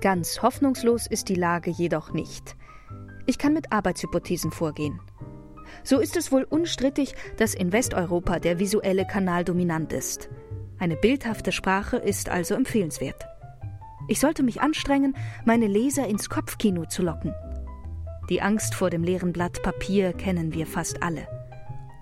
Ganz 0.01 0.41
hoffnungslos 0.41 1.07
ist 1.07 1.29
die 1.29 1.35
Lage 1.35 1.71
jedoch 1.71 2.13
nicht. 2.13 2.55
Ich 3.25 3.37
kann 3.37 3.53
mit 3.53 3.71
Arbeitshypothesen 3.71 4.51
vorgehen. 4.51 4.99
So 5.83 5.99
ist 5.99 6.15
es 6.17 6.31
wohl 6.31 6.43
unstrittig, 6.43 7.15
dass 7.37 7.53
in 7.53 7.71
Westeuropa 7.71 8.39
der 8.39 8.59
visuelle 8.59 9.05
Kanal 9.05 9.43
dominant 9.43 9.91
ist. 9.93 10.29
Eine 10.79 10.95
bildhafte 10.95 11.51
Sprache 11.51 11.97
ist 11.97 12.29
also 12.29 12.55
empfehlenswert. 12.55 13.25
Ich 14.07 14.19
sollte 14.19 14.43
mich 14.43 14.61
anstrengen, 14.61 15.15
meine 15.45 15.67
Leser 15.67 16.07
ins 16.07 16.29
Kopfkino 16.29 16.85
zu 16.85 17.03
locken. 17.03 17.33
Die 18.29 18.41
Angst 18.41 18.75
vor 18.75 18.89
dem 18.89 19.03
leeren 19.03 19.33
Blatt 19.33 19.63
Papier 19.63 20.13
kennen 20.13 20.53
wir 20.53 20.67
fast 20.67 21.01
alle. 21.01 21.27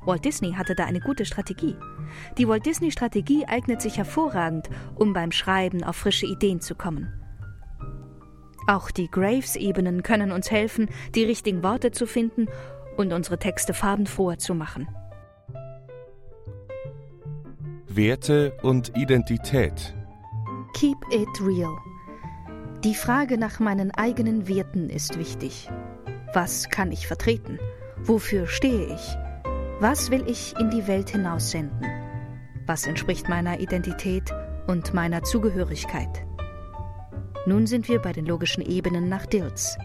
Walt 0.04 0.26
Disney 0.26 0.54
hatte 0.54 0.74
da 0.74 0.86
eine 0.86 1.00
gute 1.00 1.26
Strategie. 1.26 1.76
Die 2.38 2.48
Walt 2.48 2.66
Disney 2.66 2.92
Strategie 2.92 3.46
eignet 3.46 3.82
sich 3.82 3.98
hervorragend, 3.98 4.70
um 4.96 5.14
beim 5.14 5.32
Schreiben 5.32 5.84
auf 5.84 5.96
frische 5.96 6.26
Ideen 6.26 6.60
zu 6.60 6.74
kommen. 6.74 7.21
Auch 8.68 8.92
die 8.92 9.10
Graves-Ebenen 9.10 10.04
können 10.04 10.32
uns 10.32 10.52
helfen, 10.52 10.90
die 11.16 11.24
richtigen 11.24 11.64
Worte 11.64 11.92
zu 11.92 12.06
finden 12.06 12.48
und 12.98 13.14
unsere 13.14 13.40
Texte 13.40 13.74
farbenfroher 13.74 14.38
zu 14.38 14.54
machen. 14.54 14.88
Werte 17.88 18.54
und 18.62 18.96
Identität. 18.96 19.96
Keep 20.74 20.98
it 21.12 21.28
real. 21.42 21.76
Die 22.84 22.96
Frage 22.96 23.38
nach 23.38 23.60
meinen 23.60 23.92
eigenen 23.92 24.48
Werten 24.48 24.90
ist 24.90 25.20
wichtig. 25.20 25.70
Was 26.34 26.70
kann 26.70 26.92
ich 26.92 27.08
vertreten? 27.08 27.60
Wofür 27.98 28.48
stehe 28.48 28.94
ich? 28.94 29.18
Was 29.80 30.10
will 30.10 30.24
ich 30.28 30.56
in 30.58 30.70
die 30.70 30.88
Welt 30.88 31.10
hinaussenden? 31.10 31.86
Was 32.66 32.88
entspricht 32.88 33.28
meiner 33.28 33.60
Identität 33.60 34.34
und 34.68 34.94
meiner 34.94 35.24
Zugehörigkeit? 35.24 36.26
Nun 37.46 37.66
sind 37.66 37.90
wir 37.90 38.00
bei 38.00 38.14
den 38.14 38.26
logischen 38.26 38.62
Ebenen 38.62 39.10
nach 39.10 39.26
Dills. 39.26 39.78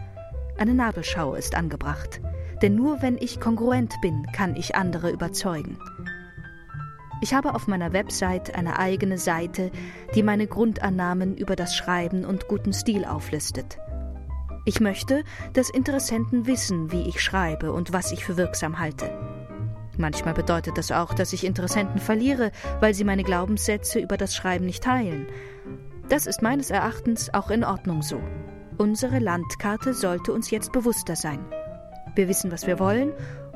Eine 0.59 0.75
Nabelschau 0.75 1.35
ist 1.35 1.55
angebracht, 1.55 2.21
denn 2.61 2.75
nur 2.75 3.01
wenn 3.01 3.17
ich 3.17 3.41
kongruent 3.41 3.95
bin, 4.03 4.27
kann 4.33 4.57
ich 4.57 4.75
andere 4.75 5.11
überzeugen. 5.11 5.79
Ich 7.23 7.33
habe 7.33 7.55
auf 7.55 7.67
meiner 7.67 7.95
Website 7.95 8.55
eine 8.55 8.79
eigene 8.79 9.17
Seite, 9.17 9.71
die 10.15 10.23
meine 10.23 10.47
Grundannahmen 10.47 11.35
über 11.35 11.57
das 11.57 11.75
Schreiben 11.75 12.27
und 12.27 12.47
guten 12.47 12.75
Stil 12.75 13.07
auflistet. 13.07 13.79
Ich 14.67 14.81
möchte, 14.81 15.25
dass 15.55 15.71
Interessenten 15.71 16.47
wissen, 16.47 16.93
wie 16.93 17.09
ich 17.09 17.23
schreibe 17.23 17.73
und 17.73 17.93
was 17.93 18.13
ich 18.13 18.25
für 18.25 18.37
wirksam 18.37 18.79
halte. 18.79 19.11
Manchmal 19.97 20.35
bedeutet 20.35 20.77
das 20.77 20.93
auch, 20.93 21.15
dass 21.15 21.33
ich 21.33 21.45
Interessenten 21.45 22.01
verliere, 22.01 22.51
weil 22.81 22.93
sie 22.93 23.05
meine 23.05 23.23
Glaubenssätze 23.23 23.99
über 23.99 24.19
das 24.19 24.35
Schreiben 24.35 24.67
nicht 24.67 24.83
teilen. 24.83 25.27
Das 26.09 26.27
ist 26.27 26.41
meines 26.41 26.71
Erachtens 26.71 27.35
auch 27.35 27.51
in 27.51 27.65
Ordnung 27.65 28.01
so. 28.01 28.21
Unsere 28.79 29.19
Landkarte 29.19 29.93
sollte 29.93 30.33
uns 30.33 30.51
jetzt 30.51 30.71
bewusster 30.71 31.17
sein. 31.17 31.45
Wir 32.15 32.29
wissen, 32.29 32.53
was 32.53 32.67
wir 32.67 32.79
wollen, 32.79 33.13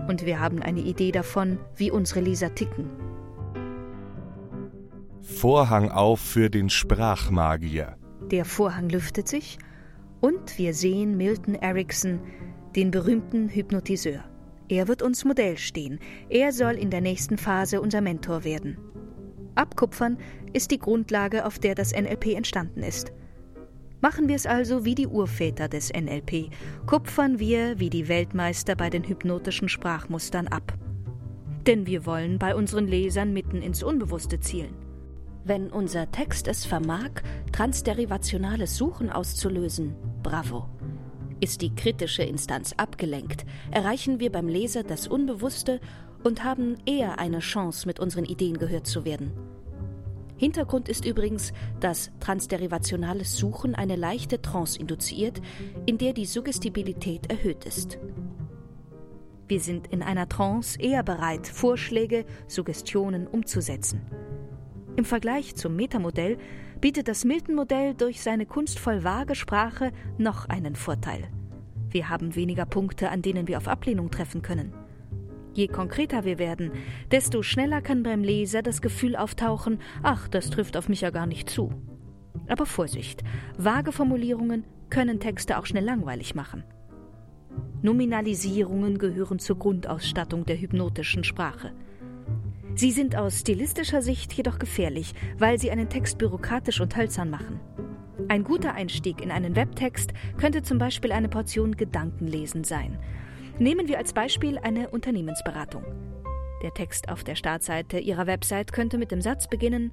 und 0.09 0.27
wir 0.27 0.41
haben 0.41 0.61
eine 0.61 0.81
Idee 0.81 1.13
davon, 1.13 1.59
wie 1.77 1.91
unsere 1.91 2.21
Leser 2.21 2.55
ticken. 2.55 2.91
Vorhang 5.23 5.91
auf 5.91 6.21
für 6.21 6.51
den 6.51 6.71
Sprachmagier. 6.71 7.97
Der 8.31 8.45
Vorhang 8.45 8.89
lüftet 8.89 9.29
sich 9.29 9.59
und 10.21 10.59
wir 10.59 10.75
sehen 10.75 11.17
Milton 11.17 11.55
Erickson, 11.55 12.21
den 12.75 12.91
berühmten 12.91 13.49
Hypnotiseur. 13.49 14.25
Er 14.69 14.89
wird 14.89 15.03
uns 15.03 15.25
Modell 15.25 15.57
stehen. 15.57 15.99
Er 16.29 16.53
soll 16.53 16.75
in 16.75 16.91
der 16.91 17.01
nächsten 17.01 17.39
Phase 17.39 17.81
unser 17.81 18.01
Mentor 18.01 18.45
werden. 18.45 18.79
Abkupfern 19.55 20.19
ist 20.53 20.71
die 20.71 20.79
Grundlage, 20.79 21.45
auf 21.45 21.59
der 21.59 21.75
das 21.75 21.93
NLP 21.93 22.35
entstanden 22.35 22.83
ist. 22.83 23.13
Machen 24.01 24.29
wir 24.29 24.37
es 24.37 24.47
also 24.47 24.85
wie 24.87 24.95
die 24.95 25.07
Urväter 25.07 25.69
des 25.69 25.93
NLP, 25.93 26.51
kupfern 26.87 27.39
wir 27.39 27.79
wie 27.79 27.91
die 27.91 28.09
Weltmeister 28.09 28.75
bei 28.75 28.89
den 28.89 29.05
hypnotischen 29.05 29.69
Sprachmustern 29.69 30.49
ab. 30.49 30.73
Denn 31.67 31.87
wir 31.87 32.07
wollen 32.07 32.39
bei 32.39 32.55
unseren 32.55 32.87
Lesern 32.87 33.35
mitten 33.35 33.61
ins 33.61 33.83
Unbewusste 33.83 34.41
zielen. 34.41 34.75
Wenn 35.45 35.69
unser 35.69 36.11
Text 36.11 36.49
es 36.49 36.65
vermag, 36.65 37.11
transderivationales 37.53 38.77
Suchen 38.77 39.11
auszulösen, 39.11 39.95
bravo. 40.23 40.69
Ist 41.41 41.61
die 41.61 41.75
kritische 41.75 42.23
Instanz 42.23 42.75
abgelenkt, 42.77 43.45
erreichen 43.71 44.21
wir 44.21 44.33
beim 44.33 44.49
Leser 44.49 44.83
das 44.83 45.09
Unbewusste 45.09 45.81
und 46.23 46.45
haben 46.45 46.77
eher 46.87 47.19
eine 47.19 47.41
Chance, 47.41 47.87
mit 47.87 48.01
unseren 48.01 48.25
Ideen 48.25 48.59
gehört 48.59 48.87
zu 48.87 49.05
werden. 49.05 49.33
Hintergrund 50.37 50.89
ist 50.89 51.05
übrigens, 51.05 51.53
dass 51.81 52.11
transderivationales 52.19 53.37
Suchen 53.37 53.75
eine 53.75 53.97
leichte 53.97 54.41
Trance 54.41 54.79
induziert, 54.81 55.43
in 55.85 55.99
der 55.99 56.15
die 56.15 56.25
Suggestibilität 56.25 57.31
erhöht 57.31 57.67
ist. 57.67 57.99
Wir 59.49 59.61
sind 59.61 59.89
in 59.89 60.03
einer 60.03 60.29
Trance 60.29 60.81
eher 60.81 61.03
bereit, 61.03 61.47
Vorschläge, 61.47 62.25
Suggestionen 62.47 63.27
umzusetzen. 63.27 64.01
Im 64.97 65.05
Vergleich 65.05 65.57
zum 65.57 65.77
Metamodell 65.77 66.39
bietet 66.81 67.09
das 67.09 67.25
Milton-Modell 67.25 67.95
durch 67.95 68.23
seine 68.23 68.47
kunstvoll 68.47 69.05
vage 69.05 69.35
Sprache 69.35 69.93
noch 70.17 70.49
einen 70.49 70.75
Vorteil. 70.75 71.29
Wir 71.91 72.09
haben 72.09 72.35
weniger 72.35 72.65
Punkte, 72.65 73.11
an 73.11 73.21
denen 73.21 73.47
wir 73.47 73.59
auf 73.59 73.69
Ablehnung 73.69 74.11
treffen 74.11 74.41
können. 74.41 74.73
Je 75.53 75.69
konkreter 75.69 76.25
wir 76.25 76.39
werden, 76.39 76.71
desto 77.11 77.43
schneller 77.43 77.81
kann 77.81 78.03
beim 78.03 78.23
Leser 78.23 78.63
das 78.63 78.81
Gefühl 78.81 79.17
auftauchen, 79.17 79.81
ach, 80.03 80.29
das 80.29 80.51
trifft 80.51 80.77
auf 80.77 80.89
mich 80.89 81.01
ja 81.01 81.11
gar 81.11 81.27
nicht 81.27 81.51
zu. 81.51 81.73
Aber 82.49 82.67
Vorsicht, 82.67 83.23
vage 83.59 83.93
Formulierungen 83.93 84.65
können 84.91 85.21
Texte 85.21 85.59
auch 85.59 85.67
schnell 85.67 85.85
langweilig 85.85 86.35
machen. 86.35 86.65
Nominalisierungen 87.83 88.99
gehören 88.99 89.39
zur 89.39 89.59
Grundausstattung 89.59 90.45
der 90.45 90.61
hypnotischen 90.61 91.25
Sprache. 91.25 91.73
Sie 92.75 92.93
sind 92.93 93.17
aus 93.17 93.41
stilistischer 93.41 94.03
Sicht 94.03 94.33
jedoch 94.33 94.59
gefährlich, 94.59 95.15
weil 95.39 95.59
sie 95.59 95.71
einen 95.71 95.89
Text 95.89 96.19
bürokratisch 96.19 96.81
und 96.81 96.97
hölzern 96.97 97.31
machen. 97.31 97.61
Ein 98.29 98.45
guter 98.45 98.75
Einstieg 98.75 99.21
in 99.21 99.31
einen 99.31 99.57
Webtext 99.57 100.13
könnte 100.39 100.63
zum 100.63 100.79
Beispiel 100.79 101.11
eine 101.11 101.29
Portion 101.29 101.77
Gedankenlesen 101.77 102.65
sein. 102.65 102.99
Nehmen 103.61 103.87
wir 103.87 103.99
als 103.99 104.13
Beispiel 104.13 104.59
eine 104.59 104.91
Unternehmensberatung. 104.91 105.85
Der 106.65 106.75
Text 106.75 107.09
auf 107.09 107.23
der 107.23 107.37
Startseite 107.37 108.01
Ihrer 108.01 108.27
Website 108.27 108.73
könnte 108.73 108.99
mit 108.99 109.13
dem 109.13 109.21
Satz 109.21 109.49
beginnen 109.49 109.93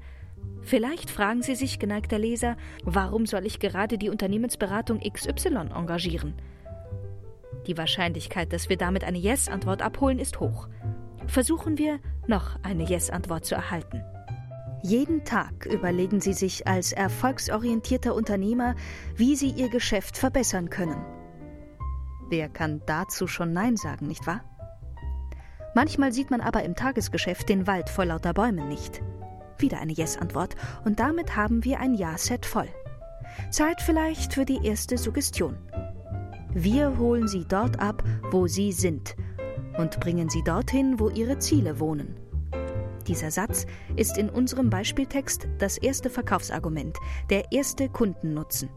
Vielleicht 0.61 1.11
fragen 1.11 1.43
Sie 1.43 1.53
sich, 1.53 1.77
geneigter 1.77 2.17
Leser, 2.17 2.57
warum 2.83 3.27
soll 3.27 3.45
ich 3.45 3.59
gerade 3.59 3.99
die 3.99 4.09
Unternehmensberatung 4.09 4.99
XY 4.99 5.69
engagieren? 5.75 6.33
Die 7.67 7.77
Wahrscheinlichkeit, 7.77 8.51
dass 8.53 8.69
wir 8.69 8.77
damit 8.77 9.03
eine 9.03 9.19
Yes-Antwort 9.19 9.83
abholen, 9.83 10.17
ist 10.17 10.39
hoch 10.39 10.67
versuchen 11.27 11.77
wir, 11.77 11.99
noch 12.25 12.57
eine 12.63 12.83
Yes-Antwort 12.83 13.45
zu 13.45 13.55
erhalten. 13.55 14.03
Jeden 14.83 15.23
Tag 15.25 15.65
überlegen 15.65 16.21
Sie 16.21 16.33
sich 16.33 16.67
als 16.67 16.91
erfolgsorientierter 16.91 18.15
Unternehmer, 18.15 18.75
wie 19.15 19.35
Sie 19.35 19.49
Ihr 19.49 19.69
Geschäft 19.69 20.17
verbessern 20.17 20.69
können. 20.69 21.03
Wer 22.29 22.49
kann 22.49 22.81
dazu 22.85 23.27
schon 23.27 23.53
Nein 23.53 23.77
sagen, 23.77 24.07
nicht 24.07 24.27
wahr? 24.27 24.43
Manchmal 25.75 26.11
sieht 26.11 26.31
man 26.31 26.41
aber 26.41 26.63
im 26.63 26.75
Tagesgeschäft 26.75 27.49
den 27.49 27.67
Wald 27.67 27.89
vor 27.89 28.05
lauter 28.05 28.33
Bäumen 28.33 28.67
nicht. 28.67 29.01
Wieder 29.59 29.79
eine 29.79 29.93
Yes-Antwort 29.93 30.55
und 30.85 30.99
damit 30.99 31.35
haben 31.35 31.63
wir 31.63 31.79
ein 31.79 31.93
Ja-Set 31.93 32.45
voll. 32.45 32.67
Zeit 33.51 33.81
vielleicht 33.81 34.33
für 34.33 34.45
die 34.45 34.65
erste 34.65 34.97
Suggestion. 34.97 35.57
Wir 36.53 36.97
holen 36.97 37.27
Sie 37.27 37.45
dort 37.45 37.79
ab, 37.79 38.03
wo 38.31 38.47
Sie 38.47 38.71
sind 38.71 39.15
und 39.77 39.99
bringen 39.99 40.29
sie 40.29 40.43
dorthin, 40.43 40.99
wo 40.99 41.09
ihre 41.09 41.37
Ziele 41.37 41.79
wohnen. 41.79 42.15
Dieser 43.07 43.31
Satz 43.31 43.65
ist 43.95 44.17
in 44.17 44.29
unserem 44.29 44.69
Beispieltext 44.69 45.47
das 45.59 45.77
erste 45.77 46.09
Verkaufsargument, 46.09 46.97
der 47.29 47.51
erste 47.51 47.87
Kundennutzen. 47.87 48.69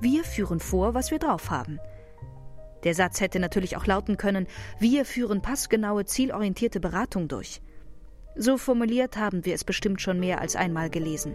Wir 0.00 0.24
führen 0.24 0.60
vor, 0.60 0.94
was 0.94 1.10
wir 1.10 1.18
drauf 1.18 1.50
haben. 1.50 1.78
Der 2.84 2.94
Satz 2.94 3.20
hätte 3.20 3.40
natürlich 3.40 3.76
auch 3.76 3.86
lauten 3.86 4.16
können, 4.16 4.46
wir 4.78 5.04
führen 5.04 5.42
passgenaue, 5.42 6.04
zielorientierte 6.04 6.80
Beratung 6.80 7.28
durch. 7.28 7.60
So 8.36 8.56
formuliert 8.56 9.16
haben 9.16 9.44
wir 9.44 9.54
es 9.54 9.64
bestimmt 9.64 10.00
schon 10.00 10.20
mehr 10.20 10.40
als 10.40 10.56
einmal 10.56 10.88
gelesen. 10.88 11.34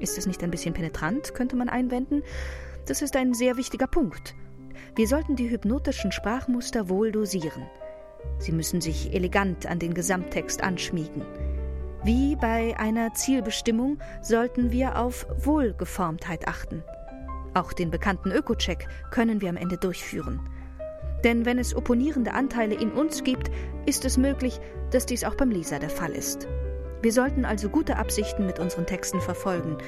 Ist 0.00 0.18
es 0.18 0.26
nicht 0.26 0.42
ein 0.42 0.50
bisschen 0.50 0.74
penetrant, 0.74 1.34
könnte 1.34 1.56
man 1.56 1.68
einwenden? 1.68 2.22
Das 2.86 3.02
ist 3.02 3.16
ein 3.16 3.34
sehr 3.34 3.56
wichtiger 3.56 3.86
Punkt. 3.86 4.34
Wir 4.94 5.06
sollten 5.06 5.36
die 5.36 5.50
hypnotischen 5.50 6.12
Sprachmuster 6.12 6.88
wohl 6.88 7.12
dosieren. 7.12 7.66
Sie 8.38 8.52
müssen 8.52 8.80
sich 8.80 9.14
elegant 9.14 9.66
an 9.66 9.78
den 9.78 9.94
Gesamttext 9.94 10.62
anschmiegen. 10.62 11.22
Wie 12.02 12.36
bei 12.36 12.78
einer 12.78 13.14
Zielbestimmung 13.14 13.98
sollten 14.22 14.70
wir 14.70 14.98
auf 14.98 15.26
Wohlgeformtheit 15.44 16.46
achten. 16.46 16.82
Auch 17.56 17.72
den 17.72 17.90
bekannten 17.90 18.32
Öko-Check 18.32 18.86
können 19.10 19.40
wir 19.40 19.48
am 19.48 19.56
Ende 19.56 19.78
durchführen. 19.78 20.40
Denn 21.24 21.46
wenn 21.46 21.58
es 21.58 21.74
opponierende 21.74 22.34
Anteile 22.34 22.74
in 22.74 22.92
uns 22.92 23.24
gibt, 23.24 23.50
ist 23.86 24.04
es 24.04 24.18
möglich, 24.18 24.60
dass 24.90 25.06
dies 25.06 25.24
auch 25.24 25.36
beim 25.36 25.50
Leser 25.50 25.78
der 25.78 25.88
Fall 25.88 26.10
ist. 26.10 26.46
Wir 27.00 27.12
sollten 27.14 27.46
also 27.46 27.70
gute 27.70 27.96
Absichten 27.96 28.44
mit 28.44 28.58
unseren 28.58 28.84
Texten 28.84 29.22
verfolgen, 29.22 29.78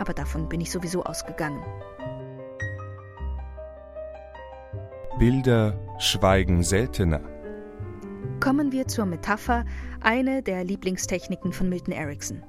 aber 0.00 0.12
davon 0.12 0.48
bin 0.48 0.60
ich 0.60 0.72
sowieso 0.72 1.04
ausgegangen. 1.04 1.62
Bilder 5.20 5.78
schweigen 6.00 6.64
seltener. 6.64 7.20
Kommen 8.40 8.72
wir 8.72 8.88
zur 8.88 9.06
Metapher, 9.06 9.64
eine 10.00 10.42
der 10.42 10.64
Lieblingstechniken 10.64 11.52
von 11.52 11.68
Milton 11.68 11.94
Erickson. 11.94 12.42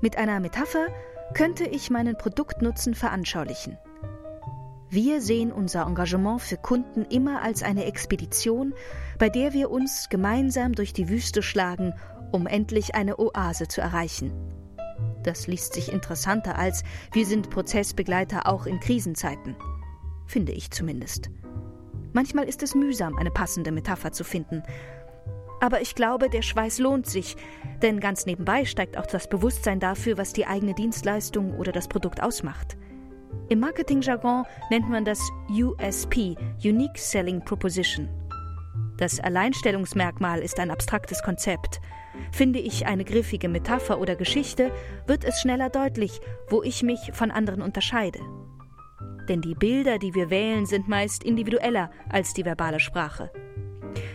Mit 0.00 0.18
einer 0.18 0.40
Metapher 0.40 0.88
könnte 1.34 1.64
ich 1.64 1.90
meinen 1.90 2.16
Produktnutzen 2.16 2.94
veranschaulichen. 2.94 3.78
Wir 4.88 5.20
sehen 5.20 5.52
unser 5.52 5.86
Engagement 5.86 6.40
für 6.40 6.56
Kunden 6.56 7.04
immer 7.04 7.42
als 7.42 7.62
eine 7.62 7.84
Expedition, 7.84 8.74
bei 9.18 9.28
der 9.28 9.52
wir 9.52 9.70
uns 9.70 10.08
gemeinsam 10.10 10.72
durch 10.72 10.92
die 10.92 11.08
Wüste 11.08 11.42
schlagen, 11.42 11.94
um 12.32 12.46
endlich 12.46 12.94
eine 12.96 13.18
Oase 13.18 13.68
zu 13.68 13.80
erreichen. 13.80 14.32
Das 15.22 15.46
liest 15.46 15.74
sich 15.74 15.92
interessanter 15.92 16.58
als 16.58 16.82
wir 17.12 17.24
sind 17.24 17.50
Prozessbegleiter 17.50 18.48
auch 18.48 18.66
in 18.66 18.80
Krisenzeiten. 18.80 19.54
Finde 20.26 20.52
ich 20.52 20.70
zumindest. 20.70 21.30
Manchmal 22.12 22.48
ist 22.48 22.62
es 22.64 22.74
mühsam, 22.74 23.16
eine 23.16 23.30
passende 23.30 23.70
Metapher 23.70 24.10
zu 24.10 24.24
finden, 24.24 24.64
aber 25.60 25.80
ich 25.80 25.94
glaube, 25.94 26.28
der 26.28 26.42
Schweiß 26.42 26.78
lohnt 26.78 27.06
sich, 27.06 27.36
denn 27.82 28.00
ganz 28.00 28.26
nebenbei 28.26 28.64
steigt 28.64 28.96
auch 28.96 29.06
das 29.06 29.28
Bewusstsein 29.28 29.80
dafür, 29.80 30.18
was 30.18 30.32
die 30.32 30.46
eigene 30.46 30.74
Dienstleistung 30.74 31.54
oder 31.56 31.72
das 31.72 31.88
Produkt 31.88 32.22
ausmacht. 32.22 32.76
Im 33.48 33.60
Marketingjargon 33.60 34.44
nennt 34.70 34.88
man 34.88 35.04
das 35.04 35.20
USP, 35.50 36.36
Unique 36.64 36.98
Selling 36.98 37.44
Proposition. 37.44 38.08
Das 38.96 39.20
Alleinstellungsmerkmal 39.20 40.40
ist 40.40 40.58
ein 40.58 40.70
abstraktes 40.70 41.22
Konzept. 41.22 41.80
Finde 42.32 42.58
ich 42.58 42.86
eine 42.86 43.04
griffige 43.04 43.48
Metapher 43.48 43.98
oder 44.00 44.14
Geschichte, 44.14 44.72
wird 45.06 45.24
es 45.24 45.40
schneller 45.40 45.70
deutlich, 45.70 46.20
wo 46.48 46.62
ich 46.62 46.82
mich 46.82 47.10
von 47.12 47.30
anderen 47.30 47.62
unterscheide. 47.62 48.20
Denn 49.28 49.40
die 49.40 49.54
Bilder, 49.54 49.98
die 49.98 50.14
wir 50.14 50.28
wählen, 50.30 50.66
sind 50.66 50.88
meist 50.88 51.24
individueller 51.24 51.90
als 52.08 52.34
die 52.34 52.44
verbale 52.44 52.80
Sprache. 52.80 53.30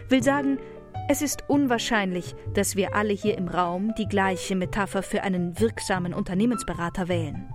Will 0.09 0.21
sagen, 0.21 0.59
es 1.07 1.21
ist 1.21 1.43
unwahrscheinlich, 1.47 2.35
dass 2.53 2.75
wir 2.75 2.95
alle 2.95 3.13
hier 3.13 3.37
im 3.37 3.47
Raum 3.47 3.93
die 3.95 4.07
gleiche 4.07 4.55
Metapher 4.55 5.03
für 5.03 5.21
einen 5.23 5.59
wirksamen 5.59 6.13
Unternehmensberater 6.13 7.07
wählen. 7.07 7.47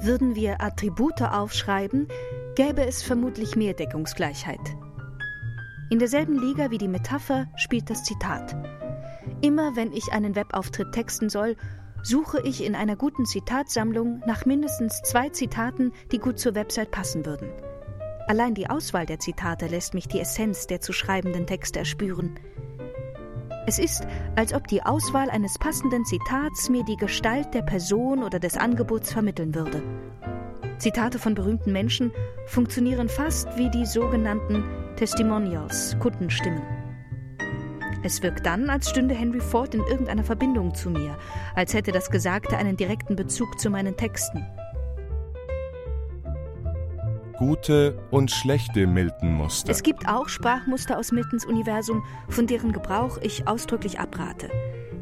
Würden 0.00 0.34
wir 0.34 0.60
Attribute 0.60 1.22
aufschreiben, 1.22 2.08
gäbe 2.56 2.84
es 2.84 3.02
vermutlich 3.02 3.56
mehr 3.56 3.72
Deckungsgleichheit. 3.72 4.60
In 5.90 5.98
derselben 5.98 6.38
Liga 6.38 6.70
wie 6.70 6.78
die 6.78 6.88
Metapher 6.88 7.46
spielt 7.56 7.88
das 7.88 8.04
Zitat. 8.04 8.54
Immer 9.40 9.76
wenn 9.76 9.92
ich 9.92 10.12
einen 10.12 10.36
Webauftritt 10.36 10.92
texten 10.92 11.30
soll, 11.30 11.56
suche 12.02 12.42
ich 12.42 12.62
in 12.62 12.74
einer 12.74 12.96
guten 12.96 13.24
Zitatsammlung 13.24 14.20
nach 14.26 14.44
mindestens 14.44 15.00
zwei 15.02 15.30
Zitaten, 15.30 15.92
die 16.12 16.18
gut 16.18 16.38
zur 16.38 16.54
Website 16.54 16.90
passen 16.90 17.24
würden. 17.24 17.48
Allein 18.26 18.54
die 18.54 18.70
Auswahl 18.70 19.04
der 19.04 19.18
Zitate 19.18 19.66
lässt 19.66 19.92
mich 19.92 20.08
die 20.08 20.18
Essenz 20.18 20.66
der 20.66 20.80
zu 20.80 20.92
schreibenden 20.92 21.46
Texte 21.46 21.80
erspüren. 21.80 22.38
Es 23.66 23.78
ist, 23.78 24.06
als 24.34 24.54
ob 24.54 24.66
die 24.66 24.82
Auswahl 24.82 25.28
eines 25.30 25.58
passenden 25.58 26.04
Zitats 26.04 26.70
mir 26.70 26.84
die 26.84 26.96
Gestalt 26.96 27.52
der 27.54 27.62
Person 27.62 28.22
oder 28.22 28.38
des 28.38 28.56
Angebots 28.56 29.12
vermitteln 29.12 29.54
würde. 29.54 29.82
Zitate 30.78 31.18
von 31.18 31.34
berühmten 31.34 31.72
Menschen 31.72 32.12
funktionieren 32.46 33.08
fast 33.08 33.56
wie 33.56 33.70
die 33.70 33.86
sogenannten 33.86 34.64
Testimonials, 34.96 35.96
Kundenstimmen. 35.98 36.62
Es 38.02 38.22
wirkt 38.22 38.44
dann, 38.44 38.68
als 38.68 38.90
stünde 38.90 39.14
Henry 39.14 39.40
Ford 39.40 39.74
in 39.74 39.82
irgendeiner 39.82 40.24
Verbindung 40.24 40.74
zu 40.74 40.90
mir, 40.90 41.16
als 41.54 41.72
hätte 41.72 41.92
das 41.92 42.10
Gesagte 42.10 42.56
einen 42.56 42.76
direkten 42.76 43.16
Bezug 43.16 43.58
zu 43.58 43.70
meinen 43.70 43.96
Texten 43.96 44.44
gute 47.36 47.98
und 48.10 48.30
schlechte 48.30 48.86
Milton-Muster. 48.86 49.70
Es 49.70 49.82
gibt 49.82 50.08
auch 50.08 50.28
Sprachmuster 50.28 50.98
aus 50.98 51.12
Miltons 51.12 51.44
Universum, 51.46 52.04
von 52.28 52.46
deren 52.46 52.72
Gebrauch 52.72 53.18
ich 53.22 53.46
ausdrücklich 53.48 54.00
abrate. 54.00 54.48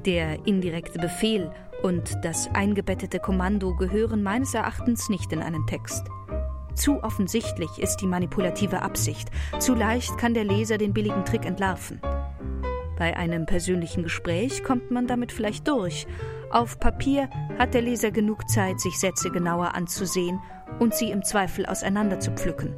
Der 0.05 0.47
indirekte 0.47 0.99
Befehl 0.99 1.51
und 1.83 2.17
das 2.23 2.49
eingebettete 2.55 3.19
Kommando 3.19 3.75
gehören 3.77 4.23
meines 4.23 4.55
Erachtens 4.55 5.09
nicht 5.09 5.33
in 5.33 5.41
einen 5.41 5.67
Text. 5.67 6.07
Zu 6.75 7.03
offensichtlich 7.03 7.71
ist 7.79 7.99
die 7.99 8.07
manipulative 8.07 8.83
Absicht, 8.83 9.31
zu 9.59 9.75
leicht 9.75 10.17
kann 10.17 10.35
der 10.35 10.45
Leser 10.45 10.79
den 10.79 10.95
billigen 10.95 11.25
Trick 11.25 11.45
entlarven. 11.45 12.01
Bei 12.99 13.17
einem 13.17 13.47
persönlichen 13.47 14.03
Gespräch 14.03 14.65
kommt 14.65 14.91
man 14.91 15.07
damit 15.07 15.33
vielleicht 15.33 15.69
durch. 15.69 16.07
Auf 16.51 16.79
Papier 16.79 17.29
hat 17.59 17.75
der 17.75 17.83
Leser 17.83 18.11
genug 18.11 18.49
Zeit, 18.49 18.81
sich 18.81 18.99
Sätze 18.99 19.31
genauer 19.31 19.75
anzusehen 19.75 20.39
und 20.79 20.95
sie 20.95 21.11
im 21.11 21.23
Zweifel 21.23 21.67
auseinander 21.67 22.21
zu 22.21 22.33
pflücken. 22.33 22.75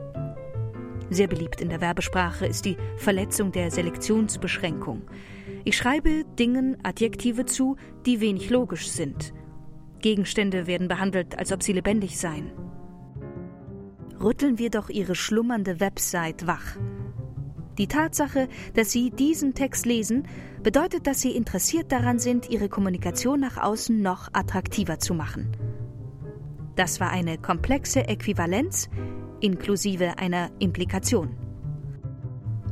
Sehr 1.10 1.28
beliebt 1.28 1.60
in 1.60 1.68
der 1.68 1.80
Werbesprache 1.80 2.46
ist 2.46 2.64
die 2.64 2.76
Verletzung 2.96 3.52
der 3.52 3.70
Selektionsbeschränkung. 3.70 5.02
Ich 5.64 5.76
schreibe 5.76 6.24
Dingen 6.38 6.76
Adjektive 6.82 7.46
zu, 7.46 7.76
die 8.06 8.20
wenig 8.20 8.50
logisch 8.50 8.88
sind. 8.88 9.32
Gegenstände 10.00 10.66
werden 10.66 10.88
behandelt, 10.88 11.38
als 11.38 11.52
ob 11.52 11.62
sie 11.62 11.72
lebendig 11.72 12.18
seien. 12.18 12.52
Rütteln 14.20 14.58
wir 14.58 14.70
doch 14.70 14.88
Ihre 14.88 15.14
schlummernde 15.14 15.80
Website 15.80 16.46
wach. 16.46 16.76
Die 17.78 17.88
Tatsache, 17.88 18.48
dass 18.74 18.92
Sie 18.92 19.10
diesen 19.10 19.54
Text 19.54 19.84
lesen, 19.84 20.28
bedeutet, 20.62 21.06
dass 21.06 21.20
Sie 21.20 21.32
interessiert 21.36 21.90
daran 21.90 22.18
sind, 22.18 22.48
Ihre 22.48 22.68
Kommunikation 22.68 23.40
nach 23.40 23.56
außen 23.56 24.00
noch 24.00 24.28
attraktiver 24.32 24.98
zu 24.98 25.14
machen. 25.14 25.52
Das 26.76 27.00
war 27.00 27.10
eine 27.10 27.38
komplexe 27.38 28.08
Äquivalenz 28.08 28.88
inklusive 29.40 30.18
einer 30.18 30.50
Implikation. 30.58 31.36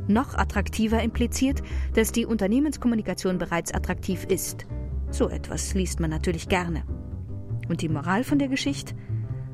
Noch 0.07 0.33
attraktiver 0.35 1.01
impliziert, 1.01 1.61
dass 1.93 2.11
die 2.11 2.25
Unternehmenskommunikation 2.25 3.37
bereits 3.37 3.73
attraktiv 3.73 4.25
ist. 4.25 4.65
So 5.11 5.29
etwas 5.29 5.73
liest 5.75 5.99
man 5.99 6.09
natürlich 6.09 6.49
gerne. 6.49 6.83
Und 7.69 7.81
die 7.81 7.89
Moral 7.89 8.23
von 8.23 8.39
der 8.39 8.49
Geschichte? 8.49 8.95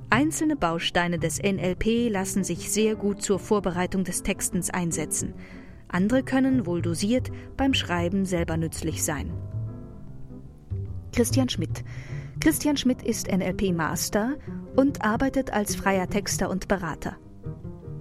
Einzelne 0.10 0.56
Bausteine 0.56 1.20
des 1.20 1.40
NLP 1.40 2.10
lassen 2.10 2.44
sich 2.44 2.72
sehr 2.72 2.96
gut 2.96 3.22
zur 3.22 3.38
Vorbereitung 3.38 4.06
des 4.06 4.24
Textens 4.24 4.72
einsetzen. 4.72 5.36
Andere 5.88 6.24
können, 6.24 6.66
wohl 6.66 6.82
dosiert, 6.82 7.30
beim 7.58 7.76
Schreiben 7.76 8.26
selber 8.26 8.58
nützlich 8.58 9.04
sein. 9.04 9.32
Christian 11.12 11.50
Schmidt 11.50 11.84
Christian 12.42 12.78
Schmidt 12.78 13.02
ist 13.02 13.30
NLP-Master 13.30 14.38
und 14.78 15.04
arbeitet 15.04 15.52
als 15.52 15.76
freier 15.76 16.08
Texter 16.08 16.50
und 16.50 16.70
Berater. 16.70 17.18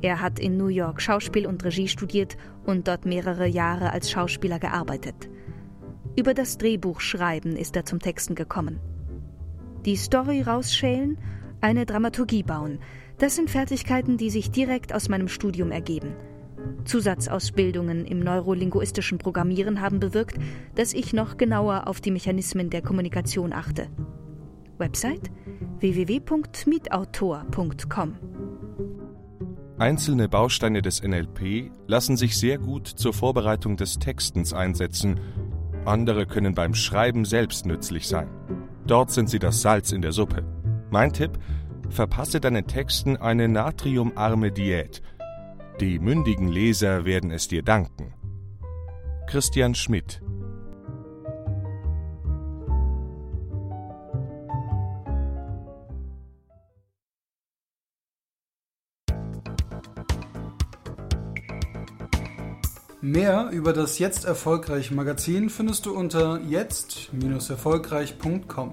Er 0.01 0.21
hat 0.21 0.39
in 0.39 0.57
New 0.57 0.69
York 0.69 1.03
Schauspiel 1.03 1.45
und 1.45 1.65
Regie 1.65 1.89
studiert 1.89 2.37
und 2.65 2.87
dort 2.87 3.05
mehrere 3.05 3.49
Jahre 3.49 3.91
als 3.91 4.13
Schauspieler 4.13 4.61
gearbeitet. 4.61 5.29
Über 6.15 6.35
das 6.35 6.57
Drehbuchschreiben 6.57 7.57
ist 7.57 7.75
er 7.75 7.85
zum 7.85 7.99
Texten 7.99 8.37
gekommen. 8.37 8.79
Die 9.85 9.97
Story 9.97 10.43
rausschälen, 10.43 11.19
eine 11.61 11.85
Dramaturgie 11.85 12.45
bauen, 12.45 12.79
das 13.19 13.35
sind 13.35 13.51
Fertigkeiten, 13.51 14.19
die 14.19 14.31
sich 14.31 14.53
direkt 14.53 14.95
aus 14.95 15.09
meinem 15.09 15.27
Studium 15.27 15.73
ergeben. 15.73 16.15
Zusatzausbildungen 16.85 18.05
im 18.05 18.21
neurolinguistischen 18.21 19.19
Programmieren 19.19 19.81
haben 19.81 19.99
bewirkt, 19.99 20.39
dass 20.77 20.93
ich 20.93 21.13
noch 21.13 21.39
genauer 21.39 21.89
auf 21.89 22.01
die 22.01 22.13
Mechanismen 22.13 22.71
der 22.71 22.83
Kommunikation 22.83 23.53
achte. 23.53 23.89
Website 24.79 25.31
www.mietautor.com. 25.81 28.15
Einzelne 29.79 30.29
Bausteine 30.29 30.83
des 30.83 31.03
NLP 31.03 31.73
lassen 31.87 32.17
sich 32.17 32.37
sehr 32.37 32.59
gut 32.59 32.89
zur 32.89 33.13
Vorbereitung 33.13 33.77
des 33.77 33.99
Textens 33.99 34.53
einsetzen 34.53 35.21
Andere 35.89 36.27
können 36.27 36.55
beim 36.55 36.75
Schreiben 36.75 37.25
selbst 37.25 37.65
nützlich 37.65 38.09
sein. 38.09 38.29
Dort 38.87 39.11
sind 39.11 39.31
sie 39.31 39.39
das 39.39 39.63
Salz 39.63 39.91
in 39.91 40.03
der 40.03 40.13
Suppe. 40.13 40.45
Mein 40.91 41.15
Tipp: 41.15 41.39
Verpasse 41.89 42.41
deinen 42.41 42.67
Texten 42.67 43.17
eine 43.17 43.49
natriumarme 43.49 44.53
Diät. 44.53 45.01
Die 45.81 45.99
mündigen 45.99 46.49
Leser 46.49 47.07
werden 47.07 47.31
es 47.31 47.49
dir 47.49 47.63
danken. 47.63 48.13
Christian 49.29 49.75
Schmidt 49.75 50.21
Mehr 63.19 63.51
über 63.51 63.73
das 63.73 63.99
Jetzt 63.99 64.27
Erfolgreich 64.27 64.93
Magazin 64.93 65.51
findest 65.51 65.87
du 65.87 65.93
unter 65.93 66.41
jetzt-erfolgreich.com. 66.49 68.71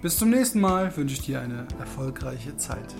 Bis 0.00 0.16
zum 0.16 0.30
nächsten 0.30 0.60
Mal 0.60 0.96
wünsche 0.96 1.16
ich 1.16 1.20
dir 1.20 1.42
eine 1.42 1.68
erfolgreiche 1.78 2.56
Zeit. 2.56 2.94